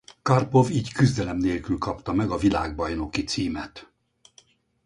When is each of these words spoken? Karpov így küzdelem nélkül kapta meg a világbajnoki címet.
Karpov 0.23 0.71
így 0.71 0.91
küzdelem 0.93 1.37
nélkül 1.37 1.77
kapta 1.77 2.13
meg 2.13 2.31
a 2.31 2.37
világbajnoki 2.37 3.23
címet. 3.23 3.91